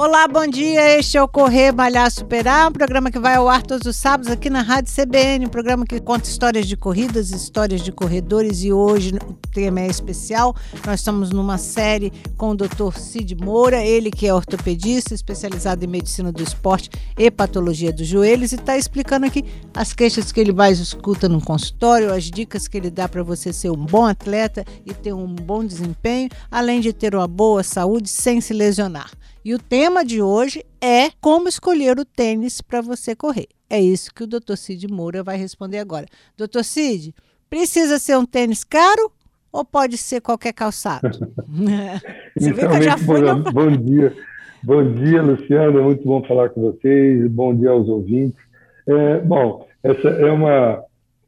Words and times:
Olá, 0.00 0.28
bom 0.28 0.46
dia. 0.46 0.96
Este 0.96 1.16
é 1.16 1.22
o 1.24 1.26
Correr 1.26 1.72
Malhar 1.72 2.08
Superar, 2.08 2.68
um 2.68 2.72
programa 2.72 3.10
que 3.10 3.18
vai 3.18 3.34
ao 3.34 3.48
ar 3.48 3.64
todos 3.64 3.84
os 3.84 3.96
sábados 3.96 4.30
aqui 4.30 4.48
na 4.48 4.62
Rádio 4.62 4.94
CBN, 4.94 5.46
um 5.46 5.48
programa 5.48 5.84
que 5.84 5.98
conta 5.98 6.28
histórias 6.28 6.68
de 6.68 6.76
corridas, 6.76 7.32
histórias 7.32 7.80
de 7.80 7.90
corredores 7.90 8.62
e 8.62 8.72
hoje 8.72 9.16
o 9.28 9.34
tema 9.52 9.80
é 9.80 9.88
especial. 9.88 10.54
Nós 10.86 11.00
estamos 11.00 11.30
numa 11.30 11.58
série 11.58 12.12
com 12.36 12.50
o 12.50 12.54
Dr. 12.54 12.96
Cid 12.96 13.34
Moura, 13.34 13.84
ele 13.84 14.12
que 14.12 14.24
é 14.24 14.32
ortopedista, 14.32 15.14
especializado 15.14 15.84
em 15.84 15.88
medicina 15.88 16.30
do 16.30 16.44
esporte 16.44 16.90
e 17.18 17.28
patologia 17.28 17.92
dos 17.92 18.06
joelhos 18.06 18.52
e 18.52 18.54
está 18.54 18.78
explicando 18.78 19.26
aqui 19.26 19.44
as 19.74 19.92
queixas 19.92 20.30
que 20.30 20.38
ele 20.38 20.52
mais 20.52 20.78
escuta 20.78 21.28
no 21.28 21.40
consultório, 21.42 22.14
as 22.14 22.30
dicas 22.30 22.68
que 22.68 22.76
ele 22.76 22.88
dá 22.88 23.08
para 23.08 23.24
você 23.24 23.52
ser 23.52 23.70
um 23.70 23.84
bom 23.84 24.06
atleta 24.06 24.64
e 24.86 24.94
ter 24.94 25.12
um 25.12 25.26
bom 25.26 25.64
desempenho, 25.64 26.28
além 26.48 26.80
de 26.80 26.92
ter 26.92 27.16
uma 27.16 27.26
boa 27.26 27.64
saúde 27.64 28.08
sem 28.08 28.40
se 28.40 28.54
lesionar. 28.54 29.10
E 29.44 29.54
o 29.54 29.58
tema 29.58 30.04
de 30.04 30.20
hoje 30.20 30.64
é 30.80 31.10
como 31.20 31.48
escolher 31.48 31.98
o 31.98 32.04
tênis 32.04 32.60
para 32.60 32.80
você 32.80 33.14
correr. 33.14 33.46
É 33.70 33.80
isso 33.80 34.12
que 34.14 34.24
o 34.24 34.26
Dr. 34.26 34.56
Cid 34.56 34.88
Moura 34.88 35.22
vai 35.22 35.36
responder 35.36 35.78
agora. 35.78 36.06
Dr. 36.36 36.62
Cid, 36.62 37.14
precisa 37.48 37.98
ser 37.98 38.16
um 38.16 38.24
tênis 38.24 38.64
caro 38.64 39.12
ou 39.52 39.64
pode 39.64 39.96
ser 39.96 40.20
qualquer 40.20 40.52
calçado? 40.52 41.08
você 42.36 42.52
vê 42.52 42.68
que 42.68 42.74
eu 42.76 42.82
já 42.82 42.98
fui 42.98 43.20
bom, 43.20 43.52
bom 43.52 43.70
dia. 43.76 44.14
Bom 44.62 44.92
dia, 44.92 45.22
Luciana. 45.22 45.82
Muito 45.82 46.04
bom 46.04 46.22
falar 46.24 46.50
com 46.50 46.60
vocês. 46.60 47.30
Bom 47.30 47.54
dia 47.54 47.70
aos 47.70 47.88
ouvintes. 47.88 48.40
É, 48.86 49.20
bom, 49.20 49.66
essa 49.82 50.08
é 50.08 50.30
uma, 50.30 50.82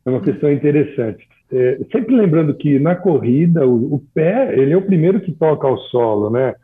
é 0.05 0.11
uma 0.11 0.21
questão 0.21 0.51
interessante. 0.51 1.29
É, 1.53 1.81
sempre 1.93 2.15
lembrando 2.15 2.55
que 2.55 2.79
na 2.79 2.95
corrida 2.95 3.67
o, 3.67 3.95
o, 3.95 4.05
pé 4.15 4.53
ele 4.57 4.73
é 4.73 4.77
o 4.77 4.83
primeiro 4.83 5.21
que 5.21 5.33
toca 5.33 5.67
ao 5.67 5.77
solo, 5.79 6.31
né? 6.31 6.55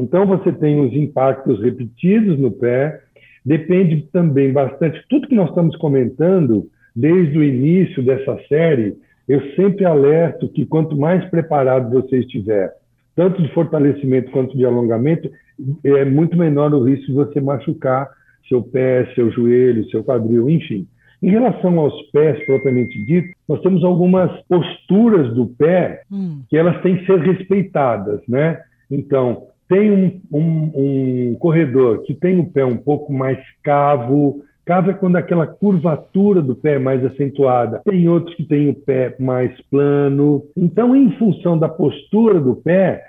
Então, 0.00 0.26
você 0.26 0.50
tem 0.50 0.80
os 0.80 0.94
impactos 0.94 1.60
repetidos 1.60 2.38
no 2.38 2.50
pé, 2.50 3.00
depende 3.44 4.08
também 4.10 4.50
bastante. 4.50 5.04
Tudo 5.08 5.28
que 5.28 5.34
nós 5.34 5.50
estamos 5.50 5.76
comentando 5.76 6.66
desde 6.96 7.38
o 7.38 7.44
início 7.44 8.02
dessa 8.02 8.38
série, 8.48 8.96
eu 9.28 9.40
sempre 9.54 9.84
alerto 9.84 10.48
que 10.48 10.64
quanto 10.64 10.96
mais 10.96 11.22
preparado 11.26 11.90
você 11.90 12.18
estiver, 12.18 12.72
tanto 13.14 13.42
de 13.42 13.52
fortalecimento 13.52 14.30
quanto 14.30 14.56
de 14.56 14.64
alongamento, 14.64 15.30
é 15.84 16.04
muito 16.06 16.36
menor 16.36 16.72
o 16.72 16.82
risco 16.82 17.06
de 17.06 17.12
você 17.12 17.40
machucar 17.40 18.08
seu 18.48 18.62
pé, 18.62 19.06
seu 19.14 19.30
joelho, 19.30 19.88
seu 19.90 20.02
quadril, 20.02 20.48
enfim. 20.48 20.86
Em 21.22 21.28
relação 21.28 21.78
aos 21.78 21.94
pés 22.10 22.42
propriamente 22.46 22.98
dito, 23.04 23.28
nós 23.46 23.60
temos 23.60 23.84
algumas 23.84 24.30
posturas 24.48 25.34
do 25.34 25.46
pé 25.46 26.02
hum. 26.10 26.42
que 26.48 26.56
elas 26.56 26.80
têm 26.80 26.96
que 26.96 27.06
ser 27.06 27.20
respeitadas, 27.20 28.22
né? 28.26 28.58
Então, 28.90 29.49
tem 29.70 29.88
um, 29.92 30.20
um, 30.32 30.72
um, 30.74 31.34
corredor 31.38 32.02
que 32.02 32.12
tem 32.12 32.40
o 32.40 32.50
pé 32.50 32.64
um 32.64 32.76
pouco 32.76 33.12
mais 33.12 33.38
cavo, 33.62 34.42
cavo 34.66 34.90
é 34.90 34.94
quando 34.94 35.14
aquela 35.14 35.46
curvatura 35.46 36.42
do 36.42 36.56
pé 36.56 36.74
é 36.74 36.78
mais 36.80 37.04
acentuada. 37.04 37.80
Tem 37.84 38.08
outros 38.08 38.34
que 38.34 38.42
têm 38.42 38.68
o 38.68 38.74
pé 38.74 39.14
mais 39.20 39.52
plano. 39.70 40.42
Então, 40.56 40.96
em 40.96 41.12
função 41.12 41.56
da 41.56 41.68
postura 41.68 42.40
do 42.40 42.56
pé, 42.56 43.04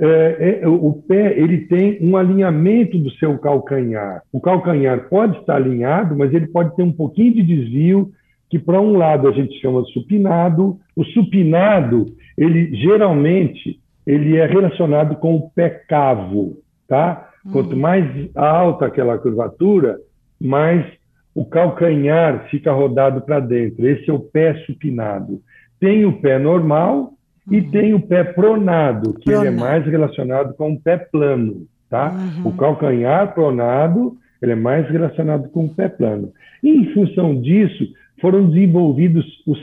é, 0.00 0.60
é, 0.62 0.68
o 0.68 0.94
pé 1.06 1.38
ele 1.38 1.66
tem 1.66 1.98
um 2.00 2.16
alinhamento 2.16 2.98
do 2.98 3.10
seu 3.12 3.38
calcanhar. 3.38 4.22
O 4.32 4.40
calcanhar 4.40 5.10
pode 5.10 5.38
estar 5.38 5.56
alinhado, 5.56 6.16
mas 6.16 6.32
ele 6.32 6.46
pode 6.46 6.74
ter 6.76 6.82
um 6.82 6.92
pouquinho 6.92 7.34
de 7.34 7.42
desvio, 7.42 8.10
que 8.48 8.58
para 8.58 8.80
um 8.80 8.96
lado 8.96 9.28
a 9.28 9.32
gente 9.32 9.60
chama 9.60 9.82
de 9.82 9.92
supinado. 9.92 10.78
O 10.96 11.04
supinado, 11.04 12.06
ele 12.38 12.74
geralmente 12.76 13.78
ele 14.06 14.36
é 14.36 14.46
relacionado 14.46 15.16
com 15.16 15.34
o 15.34 15.50
pé 15.50 15.68
cavo, 15.68 16.58
tá? 16.86 17.30
Uhum. 17.44 17.52
Quanto 17.52 17.76
mais 17.76 18.30
alta 18.34 18.86
aquela 18.86 19.18
curvatura, 19.18 19.98
mais 20.40 20.86
o 21.34 21.44
calcanhar 21.44 22.46
fica 22.48 22.72
rodado 22.72 23.20
para 23.20 23.40
dentro. 23.40 23.86
Esse 23.86 24.08
é 24.08 24.12
o 24.12 24.20
pé 24.20 24.54
supinado. 24.64 25.40
Tem 25.80 26.06
o 26.06 26.20
pé 26.20 26.38
normal 26.38 27.12
uhum. 27.46 27.54
e 27.54 27.62
tem 27.62 27.92
o 27.94 28.00
pé 28.00 28.24
pronado, 28.24 29.14
que 29.14 29.30
ele 29.30 29.48
é 29.48 29.50
mais 29.50 29.84
relacionado 29.84 30.54
com 30.54 30.72
o 30.72 30.80
pé 30.80 30.96
plano, 30.96 31.66
tá? 31.90 32.12
Uhum. 32.12 32.50
O 32.50 32.56
calcanhar 32.56 33.34
pronado, 33.34 34.16
ele 34.40 34.52
é 34.52 34.56
mais 34.56 34.88
relacionado 34.88 35.48
com 35.50 35.66
o 35.66 35.74
pé 35.74 35.88
plano. 35.88 36.32
E, 36.62 36.70
em 36.70 36.94
função 36.94 37.40
disso, 37.40 37.84
foram 38.20 38.48
desenvolvidos 38.48 39.26
os 39.46 39.58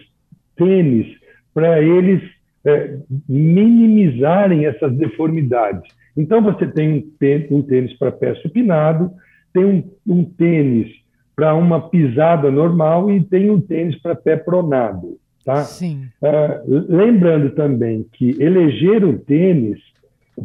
tênis 0.56 1.08
para 1.54 1.82
eles 1.82 2.22
é, 2.66 2.98
minimizarem 3.28 4.66
essas 4.66 4.94
deformidades. 4.96 5.84
Então, 6.16 6.42
você 6.42 6.68
tem 6.68 7.12
um 7.52 7.62
tênis, 7.62 7.94
para 7.98 8.12
pé 8.12 8.36
supinado, 8.36 9.12
tem 9.54 9.66
um, 9.66 9.84
um 10.08 10.24
tênis 10.24 10.88
para 11.36 11.56
uma 11.56 11.90
pisada 11.90 12.52
normal 12.52 13.12
e 13.12 13.24
tem 13.24 13.50
um 13.50 13.60
tênis 13.60 14.00
para 14.02 14.16
pé 14.16 14.36
pronado. 14.36 15.18
Tá? 15.44 15.64
Sim. 15.64 16.08
Uh, 16.22 16.86
lembrando 16.88 17.52
também 17.52 18.06
que 18.14 18.42
eleger 18.42 19.04
o 19.04 19.20
tênis 19.20 19.80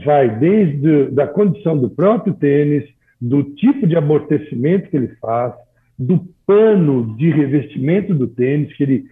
vai 0.04 0.38
desde 0.38 1.06
da 1.10 1.26
condição 1.26 1.78
do 1.78 1.88
próprio 1.88 2.34
tênis, 2.34 2.84
do 3.20 3.42
tipo 3.42 3.86
de 3.86 3.96
amortecimento 3.96 4.90
que 4.90 4.96
ele 4.96 5.08
faz, 5.20 5.54
do 5.98 6.26
pano 6.46 7.16
de 7.16 7.30
revestimento 7.30 8.14
do 8.14 8.26
tênis, 8.26 8.74
que 8.76 8.82
ele 8.82 9.04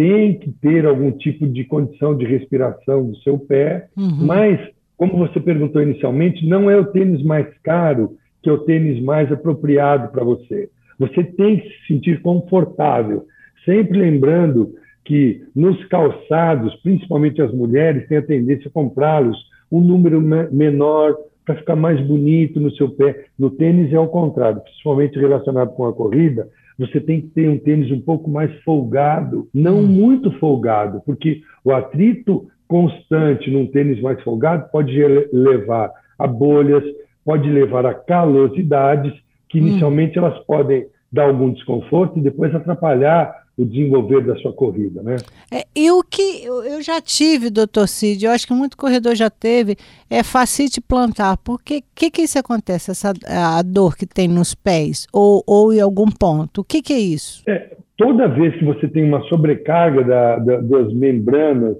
tem 0.00 0.38
que 0.38 0.50
ter 0.50 0.86
algum 0.86 1.12
tipo 1.12 1.46
de 1.46 1.62
condição 1.62 2.16
de 2.16 2.24
respiração 2.24 3.04
do 3.04 3.16
seu 3.18 3.38
pé, 3.38 3.88
uhum. 3.94 4.24
mas, 4.24 4.58
como 4.96 5.18
você 5.18 5.38
perguntou 5.38 5.82
inicialmente, 5.82 6.46
não 6.48 6.70
é 6.70 6.76
o 6.78 6.86
tênis 6.86 7.22
mais 7.22 7.46
caro 7.62 8.16
que 8.42 8.48
é 8.48 8.52
o 8.52 8.60
tênis 8.60 8.98
mais 9.02 9.30
apropriado 9.30 10.10
para 10.10 10.24
você. 10.24 10.70
Você 10.98 11.22
tem 11.22 11.58
que 11.58 11.68
se 11.68 11.86
sentir 11.88 12.22
confortável, 12.22 13.26
sempre 13.66 13.98
lembrando 13.98 14.72
que 15.04 15.42
nos 15.54 15.84
calçados, 15.88 16.74
principalmente 16.76 17.42
as 17.42 17.52
mulheres, 17.52 18.08
têm 18.08 18.16
a 18.16 18.22
tendência 18.22 18.68
a 18.68 18.72
comprá-los 18.72 19.36
um 19.70 19.82
número 19.82 20.18
menor 20.50 21.14
para 21.44 21.56
ficar 21.56 21.76
mais 21.76 22.00
bonito 22.00 22.58
no 22.58 22.70
seu 22.70 22.88
pé. 22.88 23.26
No 23.38 23.50
tênis 23.50 23.92
é 23.92 23.96
ao 23.96 24.08
contrário, 24.08 24.62
principalmente 24.62 25.18
relacionado 25.18 25.74
com 25.74 25.84
a 25.84 25.92
corrida, 25.92 26.48
você 26.80 26.98
tem 26.98 27.20
que 27.20 27.26
ter 27.28 27.46
um 27.46 27.58
tênis 27.58 27.92
um 27.92 28.00
pouco 28.00 28.30
mais 28.30 28.50
folgado, 28.62 29.46
não 29.52 29.80
hum. 29.80 29.86
muito 29.86 30.32
folgado, 30.38 31.02
porque 31.04 31.42
o 31.62 31.72
atrito 31.72 32.48
constante 32.66 33.50
num 33.50 33.66
tênis 33.66 34.00
mais 34.00 34.22
folgado 34.22 34.70
pode 34.72 34.98
levar 35.30 35.92
a 36.18 36.26
bolhas, 36.26 36.82
pode 37.22 37.50
levar 37.50 37.84
a 37.84 37.92
calosidades, 37.92 39.12
que 39.46 39.60
hum. 39.60 39.66
inicialmente 39.66 40.16
elas 40.16 40.38
podem 40.46 40.86
dar 41.12 41.24
algum 41.24 41.52
desconforto 41.52 42.18
e 42.18 42.22
depois 42.22 42.54
atrapalhar 42.54 43.30
o 43.60 43.66
desenvolver 43.66 44.24
da 44.24 44.34
sua 44.36 44.52
corrida, 44.54 45.02
né? 45.02 45.16
É, 45.52 45.66
e 45.76 45.90
o 45.90 46.02
que 46.02 46.44
eu 46.46 46.80
já 46.80 46.98
tive, 47.00 47.50
doutor 47.50 47.86
Cid, 47.86 48.24
eu 48.24 48.32
acho 48.32 48.46
que 48.46 48.54
muito 48.54 48.74
corredor 48.74 49.14
já 49.14 49.28
teve, 49.28 49.76
é 50.08 50.22
facite 50.22 50.80
plantar. 50.80 51.36
Por 51.36 51.62
que, 51.62 51.82
que, 51.94 52.10
que 52.10 52.22
isso 52.22 52.38
acontece, 52.38 52.90
essa, 52.90 53.12
a 53.28 53.60
dor 53.62 53.96
que 53.96 54.06
tem 54.06 54.26
nos 54.26 54.54
pés 54.54 55.06
ou, 55.12 55.44
ou 55.46 55.74
em 55.74 55.80
algum 55.80 56.06
ponto? 56.10 56.62
O 56.62 56.64
que, 56.64 56.80
que 56.80 56.94
é 56.94 56.98
isso? 56.98 57.42
É, 57.46 57.76
toda 57.98 58.28
vez 58.28 58.56
que 58.56 58.64
você 58.64 58.88
tem 58.88 59.04
uma 59.04 59.22
sobrecarga 59.24 60.02
da, 60.04 60.38
da, 60.38 60.60
das 60.60 60.92
membranas, 60.94 61.76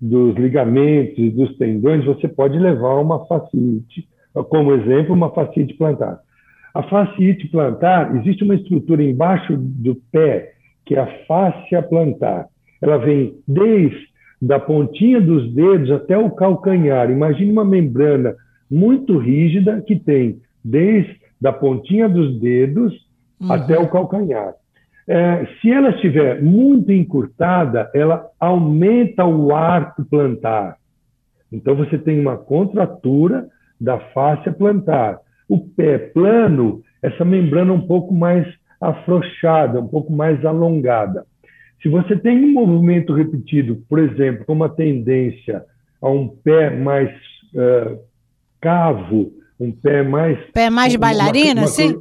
dos 0.00 0.36
ligamentos 0.36 1.18
e 1.18 1.30
dos 1.30 1.56
tendões, 1.56 2.04
você 2.04 2.28
pode 2.28 2.56
levar 2.56 3.00
uma 3.00 3.26
facite, 3.26 4.06
como 4.48 4.72
exemplo, 4.72 5.12
uma 5.12 5.30
facite 5.30 5.74
plantar. 5.74 6.20
A 6.72 6.84
fasciite 6.84 7.48
plantar, 7.48 8.14
existe 8.18 8.44
uma 8.44 8.54
estrutura 8.54 9.02
embaixo 9.02 9.56
do 9.56 9.96
pé 10.12 10.52
que 10.88 10.94
é 10.94 11.00
a 11.00 11.24
fáscia 11.26 11.82
plantar. 11.82 12.46
Ela 12.80 12.96
vem 12.96 13.34
desde 13.46 14.08
da 14.40 14.58
pontinha 14.58 15.20
dos 15.20 15.52
dedos 15.52 15.90
até 15.90 16.16
o 16.16 16.30
calcanhar. 16.30 17.10
Imagine 17.10 17.52
uma 17.52 17.64
membrana 17.64 18.34
muito 18.70 19.18
rígida 19.18 19.82
que 19.82 19.96
tem 19.96 20.40
desde 20.64 21.20
da 21.38 21.52
pontinha 21.52 22.08
dos 22.08 22.40
dedos 22.40 22.94
uhum. 23.38 23.52
até 23.52 23.78
o 23.78 23.88
calcanhar. 23.88 24.54
É, 25.06 25.46
se 25.60 25.70
ela 25.70 25.90
estiver 25.90 26.42
muito 26.42 26.90
encurtada, 26.90 27.90
ela 27.94 28.26
aumenta 28.40 29.26
o 29.26 29.54
arco 29.54 30.04
plantar. 30.06 30.76
Então 31.52 31.76
você 31.76 31.98
tem 31.98 32.18
uma 32.18 32.38
contratura 32.38 33.46
da 33.78 33.98
fáscia 33.98 34.52
plantar. 34.52 35.18
O 35.46 35.58
pé 35.58 35.98
plano, 35.98 36.80
essa 37.02 37.26
membrana 37.26 37.74
um 37.74 37.86
pouco 37.86 38.14
mais 38.14 38.46
afrouxada, 38.80 39.80
um 39.80 39.88
pouco 39.88 40.12
mais 40.12 40.44
alongada. 40.44 41.24
Se 41.82 41.88
você 41.88 42.16
tem 42.16 42.44
um 42.44 42.52
movimento 42.52 43.12
repetido, 43.12 43.82
por 43.88 43.98
exemplo, 43.98 44.44
com 44.44 44.52
uma 44.52 44.68
tendência 44.68 45.64
a 46.02 46.08
um 46.08 46.28
pé 46.28 46.70
mais 46.70 47.10
uh, 47.54 47.98
cavo, 48.60 49.32
um 49.60 49.70
pé 49.72 50.02
mais. 50.02 50.38
Pé 50.52 50.70
mais 50.70 50.92
de 50.92 50.98
bailarina, 50.98 51.66
sim? 51.66 52.00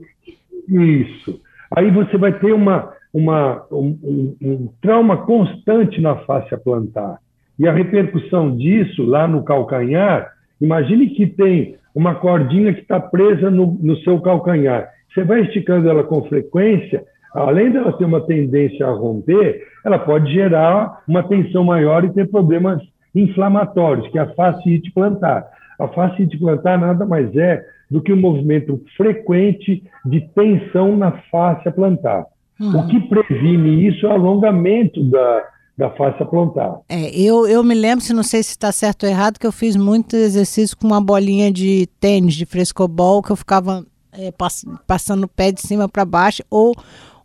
Isso. 0.67 1.39
Aí 1.75 1.91
você 1.91 2.17
vai 2.17 2.37
ter 2.39 2.53
uma, 2.53 2.91
uma, 3.13 3.65
um, 3.71 3.97
um, 4.03 4.35
um, 4.41 4.69
trauma 4.81 5.17
constante 5.17 6.01
na 6.01 6.17
face 6.17 6.55
plantar. 6.57 7.19
E 7.59 7.67
a 7.67 7.73
repercussão 7.73 8.55
disso 8.55 9.03
lá 9.03 9.27
no 9.27 9.43
calcanhar, 9.43 10.31
imagine 10.61 11.09
que 11.09 11.27
tem 11.27 11.75
uma 11.93 12.15
cordinha 12.15 12.73
que 12.73 12.81
está 12.81 12.99
presa 12.99 13.49
no, 13.49 13.77
no 13.81 13.97
seu 13.97 14.21
calcanhar. 14.21 14.89
Você 15.13 15.23
vai 15.23 15.41
esticando 15.41 15.89
ela 15.89 16.03
com 16.03 16.23
frequência, 16.23 17.03
além 17.33 17.71
dela 17.71 17.93
ter 17.93 18.05
uma 18.05 18.21
tendência 18.21 18.85
a 18.85 18.91
romper, 18.91 19.65
ela 19.85 19.99
pode 19.99 20.31
gerar 20.31 21.01
uma 21.07 21.23
tensão 21.23 21.63
maior 21.63 22.03
e 22.03 22.13
ter 22.13 22.29
problemas 22.29 22.81
inflamatórios, 23.15 24.07
que 24.09 24.19
é 24.19 24.21
a 24.21 24.33
fasciite 24.33 24.91
plantar. 24.91 25.45
A 25.79 25.87
fasciite 25.87 26.37
plantar 26.37 26.79
nada 26.79 27.05
mais 27.05 27.35
é 27.35 27.63
do 27.89 28.01
que 28.01 28.11
um 28.11 28.19
movimento 28.19 28.81
frequente 28.95 29.83
de 30.05 30.21
tensão 30.35 30.97
na 30.97 31.11
face 31.31 31.71
plantar. 31.71 32.25
Uhum. 32.59 32.79
O 32.79 32.87
que 32.87 32.99
previne 33.01 33.87
isso 33.87 34.05
é 34.05 34.09
o 34.09 34.13
alongamento 34.13 35.03
da, 35.03 35.45
da 35.77 35.89
face 35.91 36.23
plantar. 36.25 36.79
É, 36.89 37.09
eu, 37.17 37.47
eu 37.47 37.63
me 37.63 37.75
lembro, 37.75 38.03
se 38.03 38.13
não 38.13 38.23
sei 38.23 38.43
se 38.43 38.51
está 38.51 38.71
certo 38.71 39.03
ou 39.03 39.09
errado, 39.09 39.39
que 39.39 39.47
eu 39.47 39.51
fiz 39.51 39.75
muito 39.75 40.15
exercício 40.15 40.75
com 40.75 40.87
uma 40.87 41.01
bolinha 41.01 41.51
de 41.51 41.87
tênis, 41.99 42.33
de 42.33 42.45
frescobol, 42.45 43.21
que 43.21 43.31
eu 43.31 43.35
ficava 43.35 43.85
é, 44.17 44.31
pass, 44.31 44.65
passando 44.85 45.25
o 45.25 45.27
pé 45.27 45.51
de 45.51 45.61
cima 45.61 45.87
para 45.87 46.05
baixo, 46.05 46.43
ou 46.49 46.73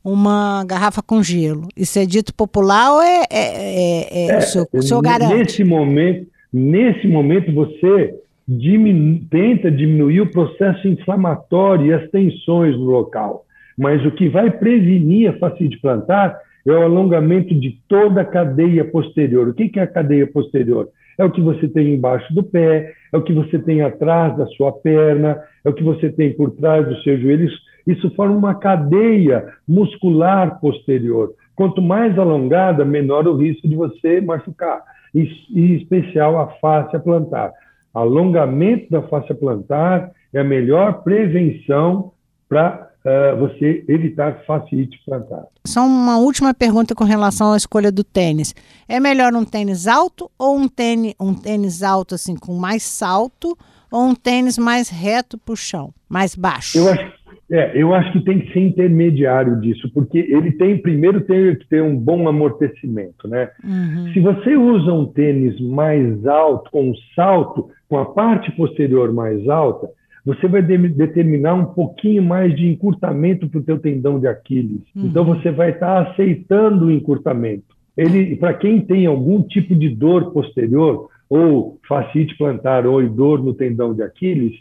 uma 0.05 0.65
garrafa 0.67 1.03
com 1.03 1.23
gelo. 1.23 1.69
Isso 1.77 1.99
é 1.99 2.05
dito 2.05 2.35
popular 2.35 2.93
ou 2.93 3.03
é, 3.03 3.23
é, 3.31 4.27
é, 4.27 4.31
é 4.31 4.39
o, 4.39 4.43
seu, 4.43 4.67
o 4.73 4.83
seu 4.83 5.00
garante? 5.00 5.35
Nesse 5.35 5.65
momento, 5.65 6.27
nesse 6.53 7.06
momento 7.06 7.53
você 7.53 8.15
diminu 8.47 9.21
tenta 9.31 9.71
diminuir 9.71 10.21
o 10.21 10.31
processo 10.31 10.89
inflamatório 10.89 11.87
e 11.87 11.94
as 11.94 12.11
tensões 12.11 12.77
no 12.77 12.87
local. 12.87 13.45
Mas 13.79 14.05
o 14.05 14.11
que 14.11 14.29
vai 14.29 14.50
prevenir 14.50 15.31
a 15.31 15.38
fascite 15.38 15.79
plantar 15.79 16.37
é 16.67 16.73
o 16.73 16.83
alongamento 16.83 17.55
de 17.55 17.79
toda 17.88 18.21
a 18.21 18.25
cadeia 18.25 18.85
posterior. 18.85 19.49
O 19.49 19.55
que 19.55 19.79
é 19.79 19.83
a 19.83 19.87
cadeia 19.87 20.27
posterior? 20.27 20.88
É 21.19 21.25
o 21.25 21.31
que 21.31 21.41
você 21.41 21.69
tem 21.69 21.94
embaixo 21.94 22.32
do 22.35 22.43
pé, 22.43 22.93
é 23.12 23.17
o 23.17 23.23
que 23.23 23.32
você 23.32 23.59
tem 23.59 23.82
atrás 23.82 24.37
da 24.37 24.47
sua 24.47 24.73
perna, 24.73 25.41
é 25.64 25.69
o 25.69 25.75
que 25.75 25.85
você 25.85 26.11
tem 26.11 26.32
por 26.32 26.50
trás 26.53 26.87
dos 26.87 27.03
seus 27.03 27.20
joelhos. 27.20 27.53
Isso 27.87 28.11
forma 28.14 28.37
uma 28.37 28.55
cadeia 28.55 29.53
muscular 29.67 30.61
posterior. 30.61 31.35
Quanto 31.55 31.82
mais 31.82 32.19
alongada, 32.19 32.85
menor 32.85 33.26
o 33.26 33.37
risco 33.37 33.69
de 33.69 33.76
você 33.76 34.20
machucar. 34.20 34.82
E, 35.14 35.29
em 35.55 35.75
especial 35.75 36.41
a 36.41 36.49
face 36.59 36.99
plantar. 37.00 37.53
Alongamento 37.93 38.91
da 38.91 39.03
face 39.03 39.35
plantar 39.35 40.11
é 40.32 40.41
a 40.41 40.44
melhor 40.44 41.03
prevenção 41.03 42.12
para 42.49 42.92
uh, 43.04 43.37
você 43.38 43.84
evitar 43.88 44.43
fascite 44.46 45.00
plantar. 45.04 45.46
Só 45.66 45.84
uma 45.84 46.19
última 46.19 46.54
pergunta 46.54 46.94
com 46.94 47.04
relação 47.04 47.52
à 47.52 47.56
escolha 47.56 47.90
do 47.93 48.04
tênis. 48.04 48.54
É 48.88 48.99
melhor 48.99 49.34
um 49.34 49.44
tênis 49.44 49.87
alto 49.87 50.31
ou 50.38 50.56
um 50.56 50.69
tênis, 50.69 51.14
um 51.20 51.34
tênis 51.34 51.82
alto 51.82 52.14
assim 52.14 52.37
com 52.37 52.54
mais 52.54 52.82
salto 52.82 53.56
ou 53.90 54.08
um 54.08 54.14
tênis 54.14 54.56
mais 54.56 54.88
reto 54.88 55.37
para 55.38 55.52
o 55.52 55.56
chão, 55.56 55.93
mais 56.08 56.34
baixo? 56.34 56.78
Eu 56.78 56.88
acho, 56.90 57.12
é, 57.50 57.72
eu 57.75 57.94
acho 57.94 58.12
que 58.12 58.25
tem 58.25 58.40
que 58.40 58.52
ser 58.52 58.60
intermediário 58.60 59.60
disso, 59.60 59.90
porque 59.93 60.19
ele 60.19 60.52
tem 60.52 60.81
primeiro 60.81 61.20
tem 61.20 61.54
que 61.54 61.69
ter 61.69 61.82
um 61.82 61.94
bom 61.94 62.26
amortecimento, 62.26 63.28
né? 63.28 63.50
Uhum. 63.62 64.10
Se 64.14 64.20
você 64.20 64.56
usa 64.56 64.90
um 64.90 65.04
tênis 65.04 65.60
mais 65.60 66.26
alto, 66.26 66.70
com 66.70 66.90
um 66.90 66.94
salto, 67.14 67.69
com 67.90 67.99
a 67.99 68.06
parte 68.06 68.50
posterior 68.52 69.12
mais 69.12 69.46
alta, 69.46 69.90
você 70.25 70.47
vai 70.47 70.63
de 70.63 70.77
determinar 70.89 71.55
um 71.55 71.67
pouquinho 71.67 72.23
mais 72.23 72.55
de 72.55 72.69
encurtamento 72.69 73.49
para 73.49 73.59
o 73.59 73.63
teu 73.63 73.79
tendão 73.79 74.21
de 74.21 74.29
Aquiles. 74.29 74.83
Uhum. 74.95 75.07
Então 75.07 75.25
você 75.25 75.51
vai 75.51 75.71
estar 75.71 76.05
tá 76.05 76.11
aceitando 76.11 76.87
o 76.87 76.93
encurtamento. 76.93 77.65
Ele, 77.97 78.37
para 78.37 78.55
quem 78.55 78.81
tem 78.81 79.07
algum 79.07 79.43
tipo 79.43 79.75
de 79.75 79.89
dor 79.89 80.33
posterior, 80.33 81.09
ou 81.29 81.79
fascite 81.89 82.37
plantar, 82.37 82.87
ou 82.87 83.07
dor 83.09 83.43
no 83.43 83.55
tendão 83.55 83.95
de 83.95 84.03
Aquiles, 84.03 84.55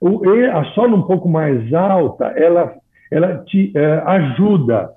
o, 0.00 0.22
a 0.52 0.64
sola 0.74 0.96
um 0.96 1.02
pouco 1.02 1.28
mais 1.28 1.72
alta, 1.72 2.26
ela, 2.36 2.74
ela 3.10 3.38
te 3.38 3.72
é, 3.74 4.02
ajuda. 4.04 4.90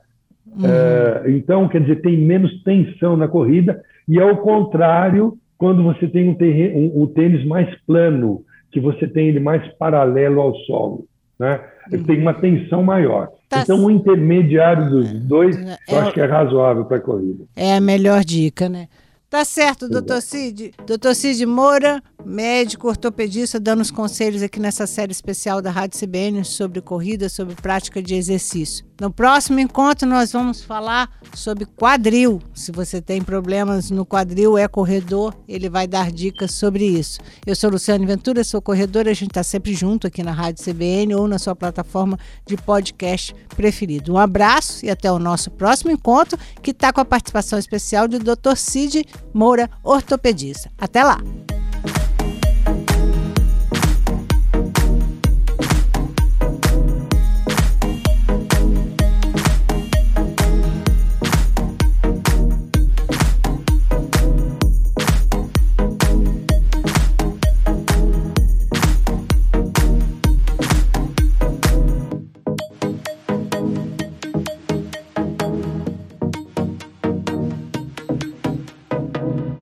Uhum. 0.46 0.66
É, 0.66 1.32
então, 1.32 1.68
quer 1.68 1.82
dizer, 1.82 2.02
tem 2.02 2.18
menos 2.18 2.62
tensão 2.64 3.16
na 3.16 3.28
corrida, 3.28 3.82
e 4.08 4.20
ao 4.20 4.38
contrário, 4.38 5.38
quando 5.58 5.84
você 5.84 6.08
tem 6.08 6.28
um, 6.28 6.36
um, 6.36 7.04
um 7.04 7.08
tênis 7.08 7.46
mais 7.46 7.70
plano, 7.86 8.44
que 8.72 8.80
você 8.80 9.08
tem 9.08 9.28
ele 9.28 9.40
mais 9.40 9.66
paralelo 9.74 10.42
ao 10.42 10.56
solo. 10.60 11.06
Né? 11.38 11.60
Ele 11.92 12.02
uhum. 12.02 12.08
tem 12.08 12.22
uma 12.22 12.34
tensão 12.34 12.84
maior. 12.84 13.30
Tá 13.50 13.62
então, 13.62 13.80
o 13.80 13.86
um 13.88 13.92
intermediário 13.92 14.90
dos 14.90 15.12
dois, 15.24 15.58
é, 15.58 15.78
eu 15.90 16.00
acho 16.00 16.14
que 16.14 16.22
é 16.22 16.26
razoável 16.26 16.86
para 16.86 16.98
a 16.98 17.02
corrida. 17.02 17.44
É 17.56 17.76
a 17.76 17.82
melhor 17.82 18.24
dica, 18.24 18.70
né? 18.70 18.88
Tá 19.32 19.46
certo, 19.46 19.88
doutor 19.88 20.22
Cid. 20.22 20.74
Doutor 20.86 21.16
Cid 21.16 21.46
Moura, 21.46 22.04
médico 22.26 22.90
ortopedista, 22.90 23.62
dando 23.62 23.80
os 23.80 23.90
conselhos 23.90 24.42
aqui 24.42 24.60
nessa 24.60 24.86
série 24.86 25.14
especial 25.14 25.62
da 25.62 25.72
Rádio 25.72 25.98
CBN 25.98 26.44
sobre 26.44 26.82
corrida, 26.82 27.30
sobre 27.30 27.56
prática 27.56 28.04
de 28.04 28.14
exercício. 28.14 28.86
No 29.00 29.10
próximo 29.10 29.60
encontro, 29.60 30.08
nós 30.08 30.34
vamos 30.34 30.62
falar 30.62 31.10
sobre 31.34 31.66
quadril. 31.66 32.40
Se 32.54 32.72
você 32.72 33.02
tem 33.02 33.22
problemas 33.22 33.90
no 33.90 34.06
quadril, 34.06 34.58
é 34.58 34.68
corredor, 34.68 35.34
ele 35.48 35.70
vai 35.70 35.88
dar 35.88 36.12
dicas 36.12 36.52
sobre 36.52 36.86
isso. 36.86 37.20
Eu 37.44 37.56
sou 37.56 37.72
Luciane 37.72 38.06
Ventura, 38.06 38.44
sou 38.44 38.62
corredora, 38.62 39.10
a 39.10 39.14
gente 39.14 39.32
está 39.32 39.42
sempre 39.42 39.74
junto 39.74 40.06
aqui 40.06 40.22
na 40.22 40.32
Rádio 40.32 40.64
CBN 40.64 41.16
ou 41.16 41.28
na 41.28 41.40
sua 41.40 41.56
plataforma 41.56 42.20
de 42.46 42.56
podcast 42.58 43.34
preferido. 43.56 44.14
Um 44.14 44.18
abraço 44.18 44.86
e 44.86 44.90
até 44.90 45.12
o 45.12 45.18
nosso 45.18 45.50
próximo 45.50 45.90
encontro, 45.90 46.38
que 46.62 46.70
está 46.70 46.94
com 46.94 47.02
a 47.02 47.06
participação 47.06 47.58
especial 47.58 48.08
do 48.08 48.20
Dr. 48.20 48.56
Cid 48.56 49.04
Moura, 49.34 49.70
ortopedista. 49.84 50.72
Até 50.78 51.04
lá! 51.04 51.20